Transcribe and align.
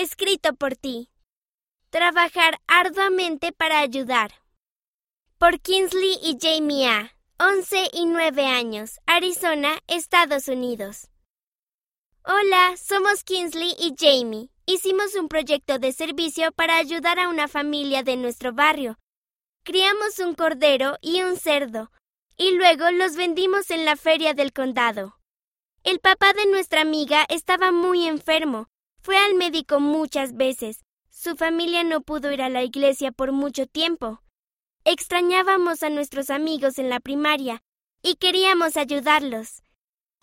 escrito 0.00 0.54
por 0.54 0.76
ti. 0.76 1.10
Trabajar 1.90 2.60
arduamente 2.66 3.52
para 3.52 3.80
ayudar. 3.80 4.30
Por 5.38 5.60
Kingsley 5.60 6.18
y 6.22 6.38
Jamie 6.40 6.86
A. 6.86 7.12
11 7.40 7.90
y 7.92 8.06
9 8.06 8.46
años, 8.46 8.98
Arizona, 9.06 9.78
Estados 9.86 10.48
Unidos. 10.48 11.08
Hola, 12.24 12.76
somos 12.76 13.22
Kingsley 13.22 13.74
y 13.78 13.94
Jamie. 13.96 14.50
Hicimos 14.66 15.14
un 15.14 15.28
proyecto 15.28 15.78
de 15.78 15.92
servicio 15.92 16.50
para 16.52 16.76
ayudar 16.76 17.18
a 17.18 17.28
una 17.28 17.46
familia 17.46 18.02
de 18.02 18.16
nuestro 18.16 18.52
barrio. 18.52 18.98
Criamos 19.64 20.18
un 20.18 20.34
cordero 20.34 20.96
y 21.00 21.22
un 21.22 21.36
cerdo, 21.36 21.92
y 22.36 22.56
luego 22.56 22.90
los 22.90 23.16
vendimos 23.16 23.70
en 23.70 23.84
la 23.84 23.96
feria 23.96 24.34
del 24.34 24.52
condado. 24.52 25.18
El 25.84 26.00
papá 26.00 26.32
de 26.32 26.46
nuestra 26.46 26.82
amiga 26.82 27.24
estaba 27.28 27.70
muy 27.70 28.06
enfermo. 28.06 28.68
Fue 29.08 29.16
al 29.16 29.36
médico 29.36 29.80
muchas 29.80 30.36
veces. 30.36 30.84
Su 31.08 31.34
familia 31.34 31.82
no 31.82 32.02
pudo 32.02 32.30
ir 32.30 32.42
a 32.42 32.50
la 32.50 32.62
iglesia 32.62 33.10
por 33.10 33.32
mucho 33.32 33.64
tiempo. 33.64 34.20
Extrañábamos 34.84 35.82
a 35.82 35.88
nuestros 35.88 36.28
amigos 36.28 36.78
en 36.78 36.90
la 36.90 37.00
primaria 37.00 37.62
y 38.02 38.16
queríamos 38.16 38.76
ayudarlos. 38.76 39.62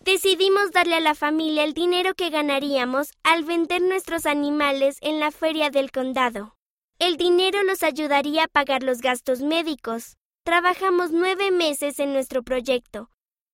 Decidimos 0.04 0.70
darle 0.70 0.94
a 0.94 1.00
la 1.00 1.16
familia 1.16 1.64
el 1.64 1.74
dinero 1.74 2.14
que 2.14 2.30
ganaríamos 2.30 3.10
al 3.24 3.42
vender 3.42 3.82
nuestros 3.82 4.24
animales 4.24 4.98
en 5.00 5.18
la 5.18 5.32
feria 5.32 5.70
del 5.70 5.90
condado. 5.90 6.54
El 7.00 7.16
dinero 7.16 7.64
los 7.64 7.82
ayudaría 7.82 8.44
a 8.44 8.46
pagar 8.46 8.84
los 8.84 9.00
gastos 9.00 9.40
médicos. 9.40 10.16
Trabajamos 10.44 11.10
nueve 11.10 11.50
meses 11.50 11.98
en 11.98 12.12
nuestro 12.12 12.44
proyecto. 12.44 13.10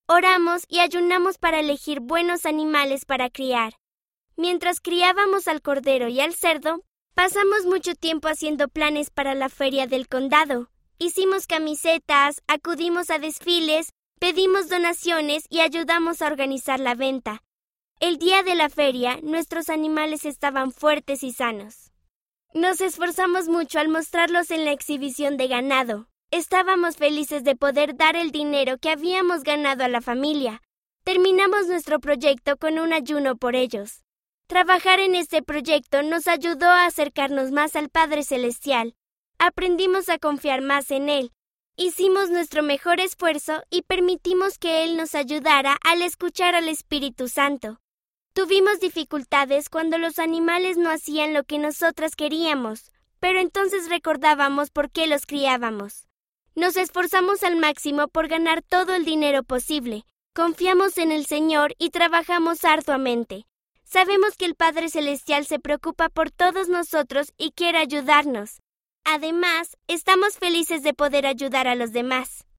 Oramos 0.06 0.64
y 0.68 0.80
ayunamos 0.80 1.38
para 1.38 1.60
elegir 1.60 2.00
buenos 2.00 2.44
animales 2.44 3.06
para 3.06 3.30
criar. 3.30 3.72
Mientras 4.36 4.80
criábamos 4.80 5.48
al 5.48 5.62
cordero 5.62 6.08
y 6.08 6.20
al 6.20 6.34
cerdo, 6.34 6.82
pasamos 7.14 7.66
mucho 7.66 7.94
tiempo 7.94 8.28
haciendo 8.28 8.68
planes 8.68 9.10
para 9.10 9.34
la 9.34 9.48
feria 9.48 9.86
del 9.86 10.08
condado. 10.08 10.70
Hicimos 10.98 11.46
camisetas, 11.46 12.42
acudimos 12.46 13.10
a 13.10 13.18
desfiles, 13.18 13.92
pedimos 14.18 14.68
donaciones 14.68 15.44
y 15.50 15.60
ayudamos 15.60 16.22
a 16.22 16.26
organizar 16.26 16.80
la 16.80 16.94
venta. 16.94 17.42
El 18.00 18.18
día 18.18 18.42
de 18.42 18.54
la 18.54 18.68
feria, 18.68 19.18
nuestros 19.22 19.68
animales 19.68 20.24
estaban 20.24 20.72
fuertes 20.72 21.22
y 21.22 21.32
sanos. 21.32 21.92
Nos 22.54 22.80
esforzamos 22.80 23.48
mucho 23.48 23.78
al 23.78 23.88
mostrarlos 23.88 24.50
en 24.50 24.64
la 24.64 24.72
exhibición 24.72 25.36
de 25.36 25.48
ganado. 25.48 26.08
Estábamos 26.30 26.96
felices 26.96 27.44
de 27.44 27.56
poder 27.56 27.96
dar 27.96 28.16
el 28.16 28.30
dinero 28.30 28.78
que 28.78 28.90
habíamos 28.90 29.42
ganado 29.42 29.84
a 29.84 29.88
la 29.88 30.00
familia. 30.00 30.62
Terminamos 31.04 31.66
nuestro 31.66 31.98
proyecto 32.00 32.56
con 32.56 32.78
un 32.78 32.92
ayuno 32.92 33.36
por 33.36 33.56
ellos. 33.56 34.04
Trabajar 34.52 35.00
en 35.00 35.14
este 35.14 35.40
proyecto 35.40 36.02
nos 36.02 36.28
ayudó 36.28 36.66
a 36.66 36.84
acercarnos 36.84 37.52
más 37.52 37.74
al 37.74 37.88
Padre 37.88 38.22
Celestial. 38.22 38.94
Aprendimos 39.38 40.10
a 40.10 40.18
confiar 40.18 40.60
más 40.60 40.90
en 40.90 41.08
Él. 41.08 41.32
Hicimos 41.74 42.28
nuestro 42.28 42.62
mejor 42.62 43.00
esfuerzo 43.00 43.62
y 43.70 43.80
permitimos 43.80 44.58
que 44.58 44.84
Él 44.84 44.98
nos 44.98 45.14
ayudara 45.14 45.78
al 45.82 46.02
escuchar 46.02 46.54
al 46.54 46.68
Espíritu 46.68 47.28
Santo. 47.28 47.80
Tuvimos 48.34 48.78
dificultades 48.78 49.70
cuando 49.70 49.96
los 49.96 50.18
animales 50.18 50.76
no 50.76 50.90
hacían 50.90 51.32
lo 51.32 51.44
que 51.44 51.58
nosotras 51.58 52.14
queríamos, 52.14 52.92
pero 53.20 53.40
entonces 53.40 53.88
recordábamos 53.88 54.70
por 54.70 54.90
qué 54.90 55.06
los 55.06 55.24
criábamos. 55.24 56.08
Nos 56.54 56.76
esforzamos 56.76 57.42
al 57.42 57.56
máximo 57.56 58.08
por 58.08 58.28
ganar 58.28 58.60
todo 58.60 58.94
el 58.94 59.06
dinero 59.06 59.44
posible. 59.44 60.04
Confiamos 60.34 60.98
en 60.98 61.10
el 61.10 61.24
Señor 61.24 61.74
y 61.78 61.88
trabajamos 61.88 62.66
arduamente. 62.66 63.46
Sabemos 63.92 64.38
que 64.38 64.46
el 64.46 64.54
Padre 64.54 64.88
Celestial 64.88 65.44
se 65.44 65.58
preocupa 65.58 66.08
por 66.08 66.30
todos 66.30 66.70
nosotros 66.70 67.34
y 67.36 67.50
quiere 67.50 67.76
ayudarnos. 67.76 68.62
Además, 69.04 69.76
estamos 69.86 70.38
felices 70.38 70.82
de 70.82 70.94
poder 70.94 71.26
ayudar 71.26 71.68
a 71.68 71.74
los 71.74 71.92
demás. 71.92 72.46